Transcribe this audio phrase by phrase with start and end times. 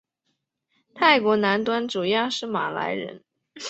[0.95, 3.23] 泰国南端主要是马来人。